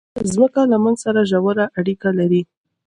[0.27, 2.41] مځکه له موږ سره ژوره اړیکه لري.